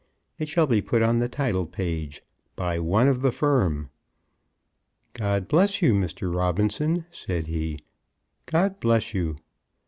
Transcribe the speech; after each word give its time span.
It 0.39 0.49
shall 0.49 0.65
be 0.65 0.81
put 0.81 1.03
on 1.03 1.19
the 1.19 1.29
title 1.29 1.67
page 1.67 2.23
'By 2.55 2.79
One 2.79 3.07
of 3.07 3.21
the 3.21 3.31
Firm.'" 3.31 3.91
"God 5.13 5.47
bless 5.47 5.79
you, 5.83 5.93
Mr. 5.93 6.35
Robinson," 6.35 7.05
said 7.11 7.45
he; 7.45 7.77
"God 8.47 8.79
bless 8.79 9.13
you." 9.13 9.35